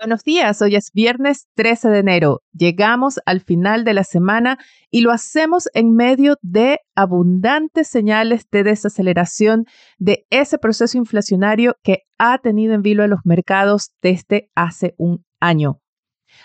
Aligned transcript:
Buenos 0.00 0.24
días, 0.24 0.62
hoy 0.62 0.76
es 0.76 0.92
viernes 0.94 1.46
13 1.56 1.90
de 1.90 1.98
enero. 1.98 2.40
Llegamos 2.54 3.20
al 3.26 3.42
final 3.42 3.84
de 3.84 3.92
la 3.92 4.02
semana 4.02 4.56
y 4.90 5.02
lo 5.02 5.12
hacemos 5.12 5.68
en 5.74 5.94
medio 5.94 6.36
de 6.40 6.78
abundantes 6.94 7.88
señales 7.88 8.46
de 8.50 8.62
desaceleración 8.62 9.66
de 9.98 10.24
ese 10.30 10.56
proceso 10.56 10.96
inflacionario 10.96 11.74
que 11.82 12.04
ha 12.16 12.38
tenido 12.38 12.72
en 12.72 12.80
vilo 12.80 13.02
a 13.02 13.08
los 13.08 13.20
mercados 13.24 13.90
desde 14.00 14.48
hace 14.54 14.94
un 14.96 15.22
año. 15.38 15.82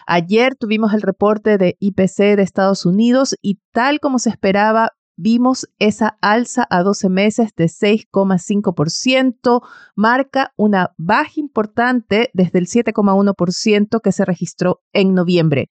Ayer 0.05 0.55
tuvimos 0.55 0.93
el 0.93 1.01
reporte 1.01 1.57
de 1.57 1.77
IPC 1.79 2.35
de 2.35 2.41
Estados 2.41 2.85
Unidos 2.85 3.37
y 3.41 3.61
tal 3.71 4.01
como 4.01 4.19
se 4.19 4.31
esperaba, 4.31 4.89
vimos 5.17 5.67
esa 5.79 6.17
alza 6.21 6.65
a 6.69 6.83
12 6.83 7.09
meses 7.09 7.51
de 7.55 7.65
6,5%, 7.65 9.61
marca 9.95 10.51
una 10.57 10.91
baja 10.97 11.33
importante 11.35 12.29
desde 12.33 12.59
el 12.59 12.67
7,1% 12.67 14.01
que 14.01 14.11
se 14.11 14.25
registró 14.25 14.81
en 14.93 15.13
noviembre. 15.13 15.69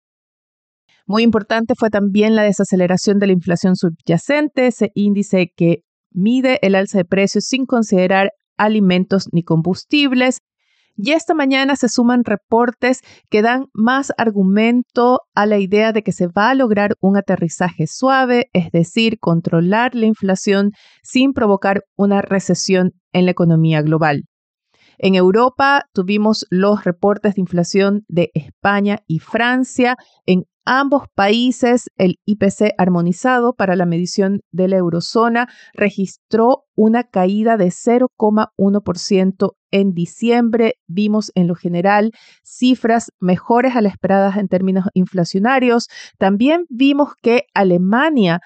Muy 1.07 1.23
importante 1.23 1.73
fue 1.77 1.89
también 1.89 2.35
la 2.35 2.43
desaceleración 2.43 3.19
de 3.19 3.27
la 3.27 3.33
inflación 3.33 3.75
subyacente, 3.75 4.67
ese 4.67 4.91
índice 4.93 5.51
que 5.55 5.83
mide 6.11 6.59
el 6.61 6.75
alza 6.75 6.99
de 6.99 7.05
precios 7.05 7.45
sin 7.45 7.65
considerar 7.65 8.31
alimentos 8.57 9.27
ni 9.31 9.43
combustibles. 9.43 10.39
Y 10.95 11.11
esta 11.11 11.33
mañana 11.33 11.75
se 11.75 11.89
suman 11.89 12.23
reportes 12.23 13.01
que 13.29 13.41
dan 13.41 13.65
más 13.73 14.13
argumento 14.17 15.21
a 15.33 15.45
la 15.45 15.57
idea 15.57 15.93
de 15.93 16.03
que 16.03 16.11
se 16.11 16.27
va 16.27 16.49
a 16.49 16.55
lograr 16.55 16.95
un 16.99 17.17
aterrizaje 17.17 17.87
suave, 17.87 18.49
es 18.53 18.71
decir, 18.71 19.19
controlar 19.19 19.95
la 19.95 20.05
inflación 20.05 20.71
sin 21.03 21.33
provocar 21.33 21.83
una 21.95 22.21
recesión 22.21 22.91
en 23.13 23.25
la 23.25 23.31
economía 23.31 23.81
global. 23.81 24.25
En 25.03 25.15
Europa 25.15 25.85
tuvimos 25.93 26.45
los 26.51 26.83
reportes 26.83 27.33
de 27.33 27.41
inflación 27.41 28.05
de 28.07 28.29
España 28.35 28.99
y 29.07 29.17
Francia. 29.17 29.95
En 30.27 30.43
ambos 30.65 31.03
países, 31.15 31.89
el 31.97 32.19
IPC 32.25 32.73
armonizado 32.77 33.53
para 33.53 33.75
la 33.75 33.85
medición 33.85 34.41
de 34.51 34.67
la 34.67 34.77
eurozona 34.77 35.47
registró 35.73 36.65
una 36.75 37.03
caída 37.03 37.57
de 37.57 37.67
0,1% 37.67 39.55
en 39.71 39.93
diciembre. 39.93 40.75
Vimos 40.87 41.31
en 41.35 41.47
lo 41.47 41.55
general 41.55 42.11
cifras 42.43 43.11
mejores 43.19 43.75
a 43.75 43.81
las 43.81 43.93
esperadas 43.93 44.37
en 44.37 44.47
términos 44.47 44.85
inflacionarios. 44.93 45.87
También 46.17 46.65
vimos 46.69 47.13
que 47.21 47.45
Alemania 47.53 48.41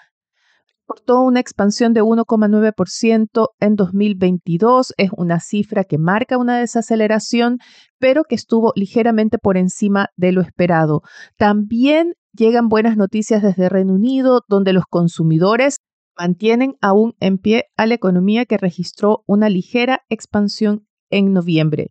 reportó 0.86 1.22
una 1.22 1.40
expansión 1.40 1.94
de 1.94 2.04
1,9% 2.04 3.48
en 3.60 3.76
2022. 3.76 4.94
Es 4.98 5.10
una 5.18 5.40
cifra 5.40 5.84
que 5.84 5.98
marca 5.98 6.38
una 6.38 6.60
desaceleración, 6.60 7.58
pero 7.98 8.24
que 8.24 8.36
estuvo 8.36 8.72
ligeramente 8.76 9.40
por 9.40 9.58
encima 9.58 10.10
de 10.16 10.32
lo 10.32 10.42
esperado. 10.42 11.02
También 11.38 12.14
llegan 12.34 12.68
buenas 12.68 12.98
noticias 12.98 13.42
desde 13.42 13.70
Reino 13.70 13.94
Unido, 13.94 14.42
donde 14.48 14.74
los 14.74 14.86
consumidores 14.88 15.78
mantienen 16.18 16.76
aún 16.82 17.14
en 17.20 17.40
pie 17.40 17.66
a 17.78 17.88
la 17.88 17.96
economía 17.96 18.46
que 18.46 18.58
registró 18.58 19.24
una 19.26 19.50
ligera 19.50 20.02
expansión 20.10 20.88
en 21.10 21.34
noviembre. 21.34 21.90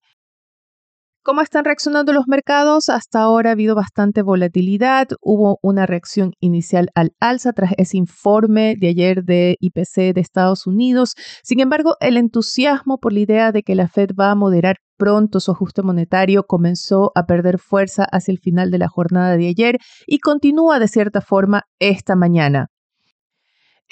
¿Cómo 1.26 1.40
están 1.40 1.64
reaccionando 1.64 2.12
los 2.12 2.28
mercados? 2.28 2.90
Hasta 2.90 3.20
ahora 3.20 3.48
ha 3.48 3.52
habido 3.54 3.74
bastante 3.74 4.20
volatilidad. 4.20 5.08
Hubo 5.22 5.58
una 5.62 5.86
reacción 5.86 6.32
inicial 6.38 6.90
al 6.94 7.14
alza 7.18 7.54
tras 7.54 7.72
ese 7.78 7.96
informe 7.96 8.76
de 8.78 8.88
ayer 8.88 9.24
de 9.24 9.56
IPC 9.58 10.12
de 10.14 10.20
Estados 10.20 10.66
Unidos. 10.66 11.14
Sin 11.42 11.60
embargo, 11.60 11.96
el 12.00 12.18
entusiasmo 12.18 12.98
por 12.98 13.14
la 13.14 13.20
idea 13.20 13.52
de 13.52 13.62
que 13.62 13.74
la 13.74 13.88
Fed 13.88 14.10
va 14.20 14.32
a 14.32 14.34
moderar 14.34 14.76
pronto 14.98 15.40
su 15.40 15.50
ajuste 15.52 15.80
monetario 15.80 16.44
comenzó 16.46 17.10
a 17.14 17.24
perder 17.24 17.58
fuerza 17.58 18.04
hacia 18.04 18.32
el 18.32 18.38
final 18.38 18.70
de 18.70 18.78
la 18.80 18.88
jornada 18.88 19.38
de 19.38 19.48
ayer 19.48 19.78
y 20.06 20.18
continúa 20.18 20.78
de 20.78 20.88
cierta 20.88 21.22
forma 21.22 21.62
esta 21.78 22.16
mañana. 22.16 22.68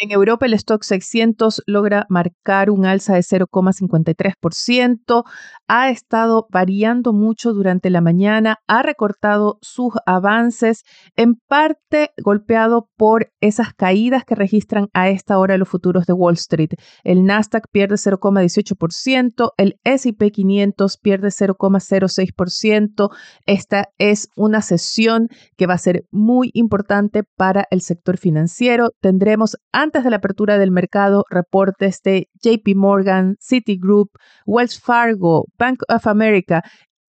En 0.02 0.10
Europa 0.10 0.46
el 0.46 0.54
stock 0.54 0.82
600 0.82 1.62
logra 1.64 2.06
marcar 2.08 2.70
un 2.70 2.86
alza 2.86 3.14
de 3.14 3.20
0,53%, 3.20 5.22
ha 5.68 5.90
estado 5.90 6.48
variando 6.50 7.12
mucho 7.12 7.52
durante 7.52 7.88
la 7.88 8.00
mañana, 8.00 8.58
ha 8.66 8.82
recortado 8.82 9.58
sus 9.62 9.92
avances, 10.04 10.82
en 11.14 11.36
parte 11.36 12.10
golpeado 12.20 12.88
por 12.96 13.30
esas 13.40 13.74
caídas 13.74 14.24
que 14.24 14.34
registran 14.34 14.88
a 14.92 15.08
esta 15.08 15.38
hora 15.38 15.56
los 15.56 15.68
futuros 15.68 16.04
de 16.06 16.14
Wall 16.14 16.34
Street. 16.34 16.70
El 17.04 17.24
Nasdaq 17.24 17.68
pierde 17.70 17.94
0,18%, 17.94 19.52
el 19.56 19.76
SP 19.86 20.32
500 20.32 20.98
pierde 20.98 21.28
0,06%. 21.28 23.08
Esta 23.46 23.88
es 23.98 24.30
una 24.34 24.62
sesión 24.62 25.28
que 25.56 25.68
va 25.68 25.74
a 25.74 25.78
ser 25.78 26.06
muy 26.10 26.50
importante 26.54 27.22
para 27.36 27.68
el 27.70 27.82
sector 27.82 28.18
financiero. 28.18 28.90
Tendremos 29.00 29.56
antes 29.70 29.91
de 30.00 30.10
la 30.10 30.16
apertura 30.16 30.58
del 30.58 30.70
mercado 30.70 31.24
reportes 31.28 32.00
de 32.02 32.28
JP 32.42 32.74
Morgan, 32.76 33.36
Citigroup, 33.38 34.10
Wells 34.46 34.80
Fargo, 34.80 35.46
Bank 35.58 35.82
of 35.88 36.06
America 36.06 36.62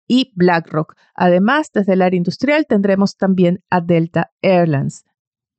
y 0.07 0.31
BlackRock. 0.35 0.95
Además, 1.15 1.69
desde 1.73 1.93
el 1.93 2.01
área 2.01 2.17
industrial 2.17 2.65
tendremos 2.67 3.15
también 3.15 3.59
a 3.69 3.81
Delta 3.81 4.31
Airlines. 4.41 5.05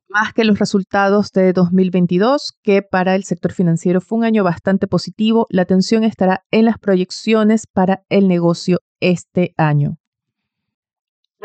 Más 0.07 0.33
que 0.33 0.45
los 0.45 0.59
resultados 0.59 1.31
de 1.31 1.51
2022, 1.51 2.53
que 2.61 2.83
para 2.83 3.15
el 3.15 3.23
sector 3.23 3.51
financiero 3.51 4.01
fue 4.01 4.19
un 4.19 4.23
año 4.23 4.43
bastante 4.43 4.87
positivo, 4.87 5.47
la 5.49 5.63
atención 5.63 6.03
estará 6.03 6.43
en 6.51 6.65
las 6.65 6.77
proyecciones 6.77 7.65
para 7.65 8.03
el 8.09 8.27
negocio 8.27 8.79
este 8.99 9.53
año. 9.57 9.97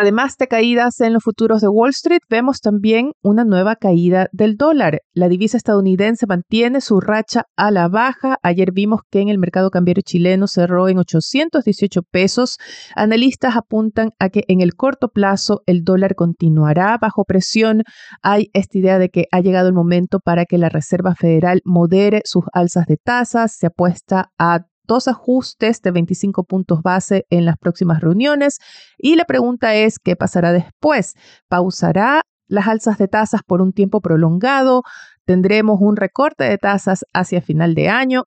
Además 0.00 0.38
de 0.38 0.48
caídas 0.48 0.98
en 1.02 1.12
los 1.12 1.22
futuros 1.22 1.60
de 1.60 1.68
Wall 1.68 1.90
Street, 1.90 2.22
vemos 2.30 2.62
también 2.62 3.12
una 3.22 3.44
nueva 3.44 3.76
caída 3.76 4.28
del 4.32 4.56
dólar. 4.56 5.02
La 5.12 5.28
divisa 5.28 5.58
estadounidense 5.58 6.26
mantiene 6.26 6.80
su 6.80 7.00
racha 7.00 7.44
a 7.54 7.70
la 7.70 7.86
baja. 7.88 8.38
Ayer 8.42 8.72
vimos 8.72 9.02
que 9.10 9.20
en 9.20 9.28
el 9.28 9.36
mercado 9.36 9.68
cambiario 9.68 10.02
chileno 10.02 10.46
cerró 10.46 10.88
en 10.88 10.96
818 10.96 12.00
pesos. 12.10 12.56
Analistas 12.96 13.56
apuntan 13.56 14.12
a 14.18 14.30
que 14.30 14.44
en 14.48 14.62
el 14.62 14.74
corto 14.74 15.08
plazo 15.10 15.60
el 15.66 15.84
dólar 15.84 16.14
continuará 16.14 16.96
bajo 16.96 17.26
presión. 17.26 17.82
Hay 18.22 18.48
esta 18.54 18.78
idea 18.78 18.98
de 18.98 19.10
que 19.10 19.26
ha 19.30 19.40
llegado 19.40 19.68
el 19.68 19.74
momento 19.74 20.18
para 20.18 20.46
que 20.46 20.56
la 20.56 20.70
Reserva 20.70 21.14
Federal 21.14 21.60
modere 21.66 22.22
sus 22.24 22.44
alzas 22.54 22.86
de 22.86 22.96
tasas. 22.96 23.54
Se 23.54 23.66
apuesta 23.66 24.30
a 24.38 24.60
dos 24.90 25.06
ajustes 25.06 25.82
de 25.82 25.92
25 25.92 26.42
puntos 26.42 26.82
base 26.82 27.24
en 27.30 27.44
las 27.44 27.56
próximas 27.56 28.00
reuniones. 28.00 28.58
Y 28.98 29.14
la 29.14 29.24
pregunta 29.24 29.76
es, 29.76 30.00
¿qué 30.00 30.16
pasará 30.16 30.52
después? 30.52 31.14
¿Pausará 31.48 32.22
las 32.48 32.66
alzas 32.66 32.98
de 32.98 33.06
tasas 33.06 33.42
por 33.46 33.62
un 33.62 33.72
tiempo 33.72 34.00
prolongado? 34.00 34.82
¿Tendremos 35.24 35.78
un 35.80 35.94
recorte 35.94 36.42
de 36.42 36.58
tasas 36.58 37.04
hacia 37.14 37.40
final 37.40 37.76
de 37.76 37.88
año? 37.88 38.24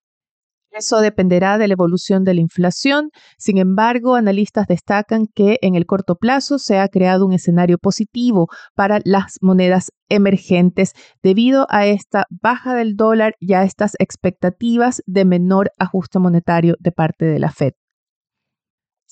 Eso 0.74 1.02
dependerá 1.02 1.60
de 1.60 1.68
la 1.68 1.74
evolución 1.74 2.24
de 2.24 2.34
la 2.34 2.42
inflación. 2.42 3.12
Sin 3.38 3.60
embargo, 3.60 4.16
analistas 4.16 4.66
destacan 4.66 5.28
que 5.28 5.60
en 5.62 5.76
el 5.76 5.86
corto 5.86 6.16
plazo 6.16 6.58
se 6.58 6.80
ha 6.80 6.88
creado 6.88 7.28
un 7.28 7.34
escenario 7.34 7.78
positivo 7.78 8.48
para 8.74 9.00
las 9.06 9.38
monedas 9.42 9.92
emergentes 10.10 10.94
debido 11.22 11.68
a 11.70 11.86
esta 11.86 12.26
baja 12.32 12.74
del 12.74 12.96
dólar 12.96 13.36
y 13.40 13.54
a 13.54 13.64
estas 13.64 13.94
expectativas 14.00 15.04
de 15.06 15.26
menor 15.26 15.72
ajuste 15.78 16.18
monetario 16.18 16.76
de 16.80 16.92
parte 16.92 17.26
de 17.26 17.38
la 17.38 17.52
Fed. 17.52 17.74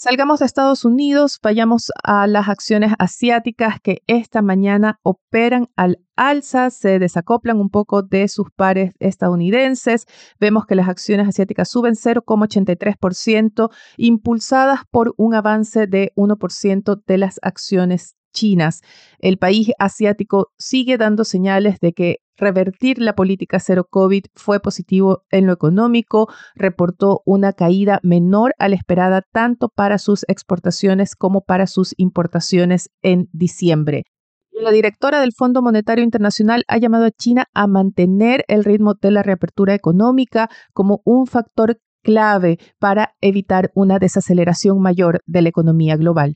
Salgamos 0.04 0.40
de 0.40 0.48
Estados 0.48 0.84
Unidos, 0.84 1.38
vayamos 1.44 1.92
a 2.04 2.26
las 2.26 2.50
acciones 2.50 2.92
asiáticas 2.98 3.76
que 3.80 4.02
esta 4.08 4.42
mañana 4.42 4.98
operan 5.04 5.68
al 5.76 6.00
alza, 6.16 6.72
se 6.72 6.98
desacoplan 6.98 7.60
un 7.60 7.70
poco 7.70 8.02
de 8.02 8.28
sus 8.28 8.48
pares 8.50 8.96
estadounidenses. 8.98 10.08
Vemos 10.40 10.66
que 10.66 10.74
las 10.74 10.90
acciones 10.90 11.28
asiáticas 11.28 11.70
suben 11.70 11.94
0,83%, 11.94 13.70
impulsadas 13.98 14.80
por 14.90 15.14
un 15.18 15.36
avance 15.36 15.86
de 15.86 16.14
1% 16.16 17.04
de 17.06 17.18
las 17.20 17.38
acciones 17.44 18.16
chinas. 18.34 18.82
El 19.20 19.38
país 19.38 19.70
asiático 19.78 20.52
sigue 20.58 20.98
dando 20.98 21.26
señales 21.26 21.80
de 21.80 21.94
que 21.94 22.21
revertir 22.38 23.00
la 23.00 23.14
política 23.14 23.60
cero 23.60 23.88
COVID 23.90 24.26
fue 24.36 24.60
positivo 24.60 25.24
en 25.30 25.48
lo 25.48 25.54
económico, 25.54 26.30
reportó 26.56 27.22
una 27.26 27.54
caída 27.54 28.00
menor 28.04 28.54
a 28.60 28.70
la 28.70 28.76
esperada 28.76 29.22
tanto 29.32 29.70
para 29.70 29.98
sus 29.98 30.24
exportaciones 30.28 31.16
como 31.16 31.42
para 31.42 31.68
sus 31.68 31.94
importaciones 31.98 32.90
en 33.02 33.30
diciembre. 33.32 34.04
La 34.52 34.72
directora 34.72 35.22
del 35.22 35.34
Fondo 35.34 35.62
Monetario 35.62 36.04
Internacional 36.04 36.64
ha 36.68 36.78
llamado 36.78 37.06
a 37.06 37.12
China 37.12 37.46
a 37.54 37.66
mantener 37.68 38.46
el 38.48 38.64
ritmo 38.64 38.94
de 38.94 39.10
la 39.10 39.24
reapertura 39.24 39.74
económica 39.74 40.50
como 40.74 41.02
un 41.04 41.26
factor 41.26 41.80
clave 42.04 42.60
para 42.80 43.16
evitar 43.22 43.72
una 43.76 43.98
desaceleración 43.98 44.80
mayor 44.80 45.22
de 45.26 45.42
la 45.42 45.50
economía 45.50 45.96
global. 45.96 46.36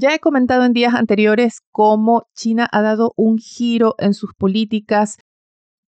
Ya 0.00 0.14
he 0.14 0.20
comentado 0.20 0.64
en 0.64 0.74
días 0.74 0.94
anteriores 0.94 1.58
cómo 1.72 2.28
China 2.32 2.68
ha 2.70 2.82
dado 2.82 3.14
un 3.16 3.36
giro 3.36 3.96
en 3.98 4.14
sus 4.14 4.30
políticas 4.32 5.16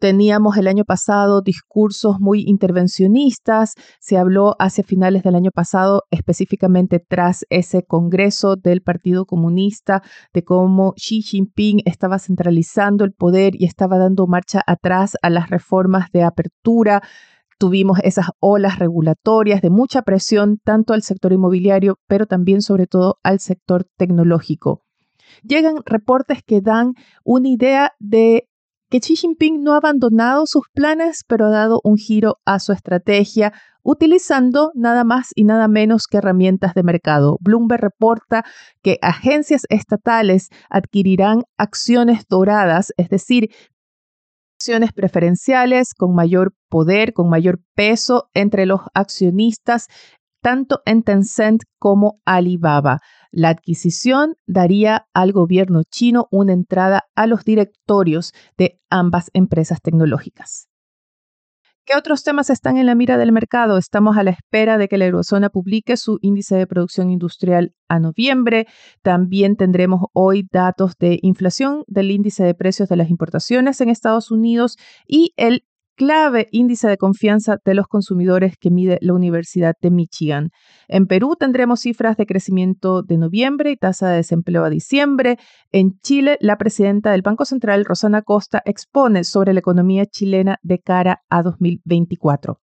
Teníamos 0.01 0.57
el 0.57 0.67
año 0.67 0.85
pasado 0.85 1.43
discursos 1.43 2.21
muy 2.21 2.45
intervencionistas, 2.47 3.75
se 4.01 4.17
habló 4.17 4.57
hacia 4.59 4.83
finales 4.83 5.23
del 5.23 5.35
año 5.35 5.51
pasado, 5.51 6.05
específicamente 6.11 7.05
tras 7.07 7.45
ese 7.51 7.83
Congreso 7.83 8.57
del 8.57 8.81
Partido 8.81 9.27
Comunista, 9.27 10.03
de 10.33 10.43
cómo 10.43 10.95
Xi 10.97 11.21
Jinping 11.21 11.83
estaba 11.85 12.19
centralizando 12.19 13.05
el 13.05 13.13
poder 13.13 13.53
y 13.59 13.67
estaba 13.67 13.99
dando 13.99 14.27
marcha 14.27 14.63
atrás 14.67 15.19
a 15.21 15.29
las 15.29 15.51
reformas 15.51 16.11
de 16.15 16.23
apertura. 16.23 17.03
Tuvimos 17.61 18.01
esas 18.03 18.27
olas 18.41 18.81
regulatorias 18.81 19.61
de 19.61 19.71
mucha 19.71 20.03
presión 20.03 20.59
tanto 20.65 20.95
al 20.95 21.03
sector 21.03 21.33
inmobiliario, 21.33 22.01
pero 22.09 22.27
también 22.27 22.61
sobre 22.61 22.89
todo 22.89 23.19
al 23.23 23.39
sector 23.39 23.87
tecnológico 23.97 24.83
llegan 25.43 25.77
reportes 25.85 26.43
que 26.45 26.61
dan 26.61 26.95
una 27.25 27.49
idea 27.49 27.93
de 27.99 28.49
que 28.91 29.01
Xi 29.01 29.15
Jinping 29.15 29.62
no 29.62 29.75
ha 29.75 29.77
abandonado 29.77 30.47
sus 30.47 30.65
planes, 30.73 31.23
pero 31.27 31.47
ha 31.47 31.51
dado 31.51 31.81
un 31.85 31.97
giro 31.97 32.39
a 32.45 32.59
su 32.59 32.73
estrategia 32.73 33.53
utilizando 33.83 34.73
nada 34.75 35.05
más 35.05 35.29
y 35.37 35.45
nada 35.45 35.69
menos 35.69 36.06
que 36.09 36.19
herramientas 36.19 36.75
de 36.75 36.83
mercado. 36.83 37.39
Bloomberg 37.41 37.83
reporta 37.83 38.45
que 38.83 38.99
agencias 39.01 39.63
estatales 39.69 40.49
adquirirán 40.69 41.45
acciones 41.56 42.25
doradas, 42.29 42.93
es 42.97 43.09
decir, 43.09 43.51
acciones 44.61 44.93
preferenciales 44.93 45.95
con 45.95 46.15
mayor 46.15 46.53
poder, 46.69 47.15
con 47.15 47.31
mayor 47.31 47.62
peso 47.75 48.29
entre 48.35 48.67
los 48.67 48.83
accionistas, 48.93 49.87
tanto 50.43 50.83
en 50.85 51.03
Tencent 51.03 51.62
como 51.79 52.21
Alibaba. 52.27 52.99
La 53.33 53.49
adquisición 53.49 54.35
daría 54.47 55.07
al 55.15 55.33
gobierno 55.33 55.81
chino 55.91 56.27
una 56.31 56.53
entrada 56.53 57.05
a 57.17 57.27
los 57.27 57.43
directorios 57.45 58.35
de 58.59 58.79
ambas 58.91 59.31
empresas 59.33 59.81
tecnológicas. 59.81 60.69
¿Qué 61.91 61.97
otros 61.99 62.23
temas 62.23 62.51
están 62.51 62.77
en 62.77 62.87
la 62.87 62.95
mira 62.95 63.19
del 63.19 63.33
mercado? 63.33 63.77
Estamos 63.77 64.17
a 64.17 64.23
la 64.23 64.31
espera 64.31 64.79
de 64.79 64.87
que 64.87 64.97
la 64.97 65.07
eurozona 65.07 65.51
publique 65.51 65.97
su 65.97 66.21
índice 66.23 66.55
de 66.55 66.69
producción 66.69 67.11
industrial 67.11 67.75
a 67.89 67.99
noviembre. 67.99 68.69
También 69.03 69.57
tendremos 69.57 70.03
hoy 70.13 70.47
datos 70.53 70.97
de 71.01 71.19
inflación 71.23 71.83
del 71.89 72.13
índice 72.13 72.45
de 72.45 72.55
precios 72.55 72.89
de 72.89 72.95
las 72.95 73.11
importaciones 73.11 73.81
en 73.81 73.89
Estados 73.89 74.31
Unidos 74.31 74.77
y 75.05 75.35
el 75.37 75.65
clave 75.97 76.49
índice 76.51 76.89
de 76.89 76.97
confianza 76.97 77.59
de 77.65 77.75
los 77.75 77.87
consumidores 77.87 78.55
que 78.59 78.71
mide 78.71 78.99
la 79.01 79.15
Universidad 79.15 79.75
de 79.81 79.91
Michigan. 79.91 80.51
En 80.89 81.07
Perú 81.07 81.37
tendremos 81.39 81.81
cifras 81.81 82.17
de 82.17 82.27
crecimiento 82.27 83.03
de 83.03 83.19
noviembre 83.19 83.71
y 83.71 83.77
tasa 83.77 84.09
de 84.09 84.17
desempleo 84.17 84.65
a 84.65 84.71
diciembre. 84.71 85.39
En 85.73 85.99
Chile, 86.01 86.37
la 86.41 86.57
presidenta 86.57 87.13
del 87.13 87.23
Banco 87.23 87.45
Central, 87.45 87.85
Rosana 87.85 88.23
Costa, 88.23 88.63
expone 88.65 89.25
sobre 89.25 89.53
la 89.53 89.61
economía 89.61 90.07
chilena 90.07 90.59
de 90.63 90.79
cara 90.79 91.23
a 91.29 91.43
2024. 91.43 92.61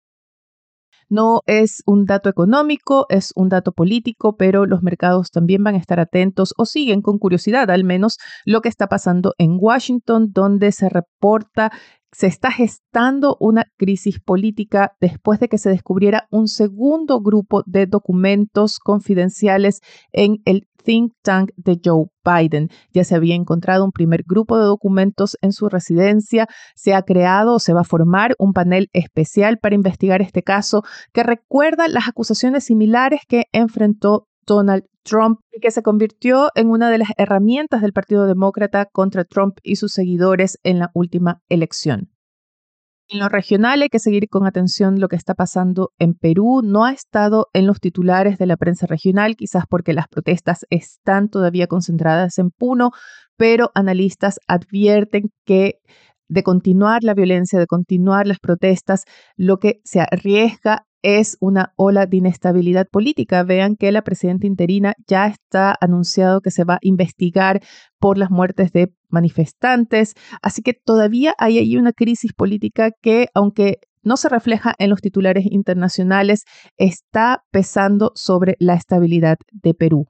No 1.09 1.41
es 1.45 1.83
un 1.85 2.05
dato 2.05 2.29
económico, 2.29 3.05
es 3.09 3.31
un 3.35 3.49
dato 3.49 3.71
político, 3.71 4.35
pero 4.37 4.65
los 4.65 4.81
mercados 4.81 5.31
también 5.31 5.63
van 5.63 5.75
a 5.75 5.79
estar 5.79 5.99
atentos 5.99 6.53
o 6.57 6.65
siguen 6.65 7.01
con 7.01 7.19
curiosidad 7.19 7.69
al 7.69 7.83
menos 7.83 8.17
lo 8.45 8.61
que 8.61 8.69
está 8.69 8.87
pasando 8.87 9.33
en 9.37 9.57
Washington, 9.59 10.31
donde 10.31 10.71
se 10.71 10.89
reporta 10.89 11.71
se 12.15 12.27
está 12.27 12.49
gestando 12.49 13.35
una 13.41 13.65
crisis 13.75 14.21
política 14.21 14.95
después 15.01 15.41
de 15.41 15.49
que 15.49 15.57
se 15.57 15.69
descubriera 15.69 16.27
un 16.31 16.47
segundo 16.47 17.19
grupo 17.19 17.61
de 17.65 17.87
documentos 17.87 18.79
confidenciales 18.79 19.81
en 20.13 20.37
el 20.45 20.65
think 20.85 21.13
tank 21.21 21.51
de 21.57 21.79
Joe 21.83 22.05
Biden. 22.23 22.69
Ya 22.93 23.03
se 23.03 23.15
había 23.15 23.35
encontrado 23.35 23.83
un 23.83 23.91
primer 23.91 24.23
grupo 24.23 24.57
de 24.57 24.65
documentos 24.65 25.37
en 25.41 25.51
su 25.51 25.67
residencia, 25.67 26.47
se 26.75 26.93
ha 26.93 27.01
creado 27.01 27.55
o 27.55 27.59
se 27.59 27.73
va 27.73 27.81
a 27.81 27.85
formar 27.85 28.35
un 28.37 28.53
panel 28.53 28.89
especial 28.93 29.57
para 29.57 29.75
investigar 29.75 30.21
este 30.21 30.43
caso 30.43 30.83
que 31.11 31.23
recuerda 31.23 31.87
las 31.87 32.07
acusaciones 32.07 32.65
similares 32.65 33.21
que 33.27 33.45
enfrentó 33.51 34.27
Donald 34.45 34.83
Trump 35.03 35.39
y 35.51 35.59
que 35.59 35.71
se 35.71 35.83
convirtió 35.83 36.49
en 36.55 36.69
una 36.69 36.89
de 36.89 36.99
las 36.99 37.09
herramientas 37.17 37.81
del 37.81 37.93
Partido 37.93 38.25
Demócrata 38.25 38.85
contra 38.85 39.23
Trump 39.23 39.57
y 39.63 39.75
sus 39.75 39.91
seguidores 39.91 40.59
en 40.63 40.79
la 40.79 40.91
última 40.93 41.41
elección. 41.49 42.14
En 43.07 43.19
lo 43.19 43.29
regional 43.29 43.83
hay 43.83 43.89
que 43.89 43.99
seguir 43.99 44.27
con 44.29 44.47
atención 44.47 44.99
lo 44.99 45.09
que 45.09 45.15
está 45.15 45.35
pasando 45.35 45.91
en 45.99 46.15
Perú. 46.15 46.61
No 46.63 46.85
ha 46.85 46.91
estado 46.91 47.49
en 47.53 47.67
los 47.67 47.79
titulares 47.79 48.39
de 48.39 48.47
la 48.47 48.57
prensa 48.57 48.87
regional, 48.87 49.35
quizás 49.35 49.65
porque 49.69 49.93
las 49.93 50.07
protestas 50.07 50.65
están 50.71 51.29
todavía 51.29 51.67
concentradas 51.67 52.39
en 52.39 52.49
Puno, 52.49 52.91
pero 53.37 53.69
analistas 53.75 54.39
advierten 54.47 55.29
que 55.45 55.75
de 56.27 56.41
continuar 56.41 57.03
la 57.03 57.13
violencia, 57.13 57.59
de 57.59 57.67
continuar 57.67 58.25
las 58.25 58.39
protestas, 58.39 59.03
lo 59.35 59.57
que 59.57 59.81
se 59.83 60.01
arriesga 60.01 60.87
es 61.05 61.37
una 61.39 61.71
ola 61.75 62.07
de 62.07 62.17
inestabilidad 62.17 62.87
política. 62.89 63.43
Vean 63.43 63.75
que 63.75 63.91
la 63.91 64.01
presidenta 64.01 64.47
interina 64.47 64.95
ya 65.05 65.27
está 65.27 65.77
anunciado 65.79 66.41
que 66.41 66.49
se 66.49 66.63
va 66.63 66.75
a 66.75 66.79
investigar 66.81 67.61
por 67.99 68.17
las 68.17 68.31
muertes 68.31 68.71
de 68.71 68.91
manifestantes, 69.07 70.15
así 70.41 70.63
que 70.63 70.73
todavía 70.73 71.35
hay 71.37 71.59
ahí 71.59 71.77
una 71.77 71.93
crisis 71.93 72.33
política 72.33 72.89
que, 73.01 73.27
aunque 73.35 73.81
no 74.01 74.17
se 74.17 74.29
refleja 74.29 74.73
en 74.79 74.89
los 74.89 74.99
titulares 74.99 75.45
internacionales, 75.49 76.43
está 76.75 77.43
pesando 77.51 78.11
sobre 78.15 78.55
la 78.59 78.73
estabilidad 78.73 79.37
de 79.51 79.75
Perú. 79.75 80.07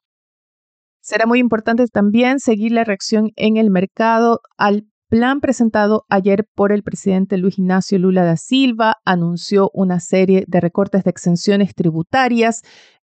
Será 1.01 1.25
muy 1.25 1.39
importante 1.39 1.85
también 1.87 2.39
seguir 2.39 2.71
la 2.71 2.85
reacción 2.85 3.31
en 3.35 3.57
el 3.57 3.69
mercado 3.69 4.39
al 4.57 4.87
plan 5.09 5.39
presentado 5.39 6.05
ayer 6.09 6.45
por 6.55 6.71
el 6.71 6.83
presidente 6.83 7.37
Luis 7.37 7.59
Ignacio 7.59 7.99
Lula 7.99 8.23
da 8.23 8.37
Silva 8.37 8.95
anunció 9.05 9.69
una 9.73 9.99
serie 9.99 10.45
de 10.47 10.59
recortes 10.59 11.03
de 11.03 11.11
exenciones 11.11 11.75
tributarias 11.75 12.61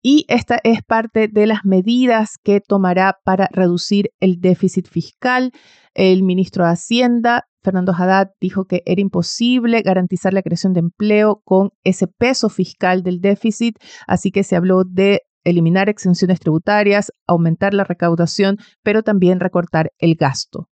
y 0.03 0.27
esta 0.29 0.59
es 0.65 0.83
parte 0.83 1.29
de 1.29 1.47
las 1.47 1.65
medidas 1.65 2.37
que 2.43 2.61
tomará 2.61 3.17
para 3.25 3.49
reducir 3.51 4.11
el 4.21 4.39
déficit 4.39 4.87
fiscal. 4.87 5.51
El 5.95 6.23
ministro 6.23 6.67
de 6.67 6.73
Hacienda, 6.73 7.45
Fernando 7.63 7.95
Haddad, 7.97 8.29
dijo 8.39 8.67
que 8.67 8.83
era 8.85 9.01
imposible 9.01 9.81
garantizar 9.81 10.35
la 10.35 10.43
creación 10.43 10.75
de 10.75 10.81
empleo 10.81 11.41
con 11.45 11.71
ese 11.85 12.07
peso 12.07 12.51
fiscal 12.51 13.03
del 13.03 13.21
déficit, 13.21 13.79
así 14.07 14.31
que 14.31 14.45
se 14.45 14.57
habló 14.57 14.85
de 14.85 15.23
eliminar 15.43 15.89
exenciones 15.89 16.39
tributarias, 16.39 17.11
aumentar 17.27 17.73
la 17.73 17.85
recaudación, 17.85 18.59
pero 18.83 19.03
también 19.03 19.41
recortar 19.41 19.91
el 19.99 20.17
gasto. 20.17 20.69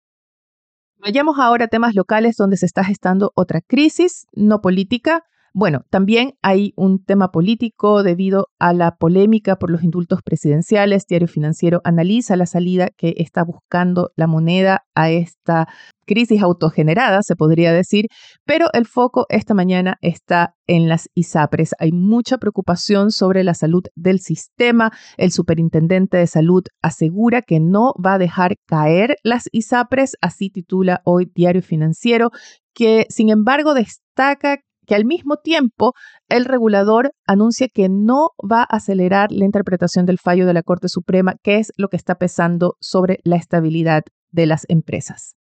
Vayamos 1.02 1.40
ahora 1.40 1.66
a 1.66 1.68
temas 1.70 1.96
locales 1.96 2.36
donde 2.36 2.58
se 2.58 2.66
está 2.66 2.84
gestando 2.84 3.32
otra 3.34 3.62
crisis, 3.62 4.28
no 4.34 4.60
política. 4.60 5.24
Bueno, 5.54 5.82
también 5.90 6.34
hay 6.42 6.74
un 6.76 7.04
tema 7.04 7.32
político 7.32 8.04
debido 8.04 8.48
a 8.60 8.74
la 8.74 8.96
polémica 8.98 9.56
por 9.56 9.72
los 9.72 9.84
indultos 9.84 10.22
presidenciales. 10.24 11.06
Diario 11.08 11.28
Financiero 11.28 11.82
analiza 11.84 12.36
la 12.36 12.46
salida 12.46 12.90
que 12.96 13.16
está 13.18 13.44
buscando 13.44 14.12
la 14.16 14.28
moneda 14.28 14.86
a 14.96 15.10
esta 15.10 15.68
crisis 16.06 16.42
autogenerada, 16.42 17.22
se 17.22 17.36
podría 17.36 17.72
decir, 17.72 18.08
pero 18.44 18.68
el 18.74 18.88
foco 18.88 19.26
esta 19.30 19.54
mañana 19.54 19.98
está 20.02 20.56
en 20.68 20.90
las 20.90 21.08
ISAPRES. 21.14 21.76
Hay 21.80 21.92
mucha 21.92 22.38
preocupación 22.38 23.12
sobre 23.12 23.44
la 23.44 23.54
salud 23.54 23.84
del 23.96 24.20
sistema. 24.20 24.92
El 25.18 25.32
superintendente 25.32 26.18
de 26.18 26.28
salud 26.28 26.64
asegura 26.82 27.42
que 27.44 27.60
no 27.60 27.94
va 28.04 28.14
a 28.14 28.18
dejar 28.18 28.56
caer 28.66 29.18
las 29.24 29.50
ISAPRES, 29.52 30.16
así 30.22 30.50
titula 30.50 31.02
hoy 31.06 31.32
Diario 31.34 31.62
Financiero, 31.62 32.32
que 32.74 33.06
sin 33.10 33.30
embargo 33.30 33.74
destaca 33.74 34.60
que 34.90 34.96
al 34.96 35.06
mismo 35.06 35.38
tiempo 35.38 35.94
el 36.30 36.46
regulador 36.46 37.12
anuncia 37.28 37.68
que 37.68 37.90
no 37.90 38.32
va 38.40 38.62
a 38.62 38.78
acelerar 38.78 39.32
la 39.32 39.46
interpretación 39.46 40.08
del 40.08 40.18
fallo 40.18 40.48
de 40.48 40.54
la 40.56 40.64
Corte 40.64 40.90
Suprema, 40.90 41.36
que 41.44 41.58
es 41.60 41.72
lo 41.78 41.90
que 41.90 41.98
está 41.98 42.16
pesando 42.16 42.76
sobre 42.80 43.20
la 43.24 43.36
estabilidad 43.36 44.02
de 44.32 44.48
las 44.48 44.66
empresas. 44.68 45.39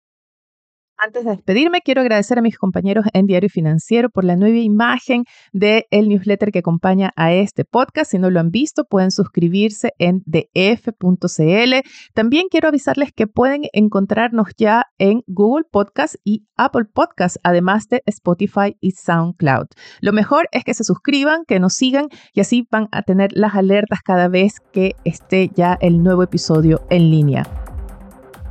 Antes 1.01 1.23
de 1.23 1.31
despedirme, 1.31 1.79
quiero 1.81 2.01
agradecer 2.01 2.39
a 2.39 2.41
mis 2.41 2.57
compañeros 2.57 3.05
en 3.13 3.25
Diario 3.25 3.47
Financiero 3.49 4.09
por 4.09 4.25
la 4.25 4.35
nueva 4.35 4.57
imagen 4.57 5.23
del 5.53 5.85
newsletter 5.91 6.51
que 6.51 6.59
acompaña 6.59 7.11
a 7.15 7.31
este 7.31 7.63
podcast. 7.63 8.11
Si 8.11 8.19
no 8.19 8.29
lo 8.29 8.41
han 8.41 8.51
visto, 8.51 8.83
pueden 8.83 9.09
suscribirse 9.09 9.93
en 9.97 10.21
df.cl. 10.25 11.73
También 12.13 12.47
quiero 12.51 12.67
avisarles 12.67 13.13
que 13.13 13.27
pueden 13.27 13.61
encontrarnos 13.71 14.49
ya 14.57 14.87
en 14.97 15.21
Google 15.25 15.63
Podcast 15.71 16.15
y 16.25 16.43
Apple 16.57 16.85
Podcast, 16.93 17.37
además 17.43 17.87
de 17.87 18.03
Spotify 18.05 18.75
y 18.81 18.91
SoundCloud. 18.91 19.67
Lo 20.01 20.11
mejor 20.11 20.49
es 20.51 20.65
que 20.65 20.73
se 20.73 20.83
suscriban, 20.83 21.45
que 21.47 21.61
nos 21.61 21.75
sigan 21.75 22.07
y 22.33 22.41
así 22.41 22.67
van 22.69 22.89
a 22.91 23.03
tener 23.03 23.31
las 23.31 23.55
alertas 23.55 23.99
cada 24.03 24.27
vez 24.27 24.55
que 24.73 24.97
esté 25.05 25.49
ya 25.55 25.77
el 25.79 26.03
nuevo 26.03 26.23
episodio 26.23 26.85
en 26.89 27.09
línea. 27.09 27.68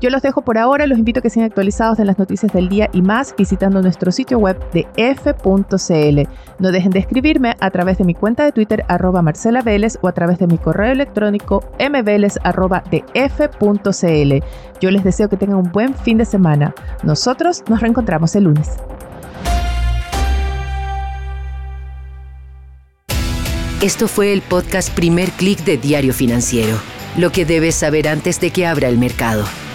Yo 0.01 0.11
los 0.11 0.23
dejo 0.23 0.43
por 0.43 0.59
ahora, 0.59 0.87
los 0.87 0.97
invito 0.97 1.19
a 1.19 1.23
que 1.23 1.31
sean 1.31 1.47
actualizados 1.47 1.99
de 1.99 2.05
las 2.05 2.19
noticias 2.19 2.53
del 2.53 2.69
día 2.69 2.89
y 2.93 3.03
más 3.03 3.35
visitando 3.37 3.83
nuestro 3.83 4.13
sitio 4.13 4.39
web 4.39 4.57
de 4.71 4.87
f.cl. 4.97 6.29
No 6.61 6.71
dejen 6.71 6.93
de 6.93 7.01
escribirme 7.01 7.57
a 7.59 7.71
través 7.71 7.99
de 7.99 8.05
mi 8.05 8.15
cuenta 8.15 8.45
de 8.45 8.53
Twitter 8.53 8.85
arroba 8.87 9.23
Marcela 9.23 9.61
Vélez 9.61 9.99
o 10.01 10.07
a 10.07 10.13
través 10.13 10.39
de 10.39 10.47
mi 10.47 10.57
correo 10.57 10.93
electrónico 10.93 11.65
mveles 11.81 12.39
arroba 12.45 12.85
de 12.93 13.05
f.cl. 13.15 14.45
Yo 14.81 14.91
les 14.93 15.03
deseo 15.03 15.29
que 15.29 15.37
tengan 15.37 15.59
un 15.59 15.73
buen 15.73 15.95
fin 15.95 16.19
de 16.19 16.25
semana. 16.25 16.75
Nosotros 17.03 17.65
nos 17.69 17.81
reencontramos 17.81 18.37
el 18.37 18.45
lunes. 18.45 18.77
Esto 23.83 24.07
fue 24.07 24.33
el 24.33 24.43
podcast 24.43 24.95
Primer 24.95 25.31
Click 25.31 25.65
de 25.65 25.77
Diario 25.77 26.13
Financiero. 26.13 26.77
Lo 27.17 27.31
que 27.31 27.45
debes 27.45 27.75
saber 27.75 28.07
antes 28.07 28.41
de 28.41 28.51
que 28.51 28.67
abra 28.67 28.89
el 28.89 28.99
mercado. 28.99 29.45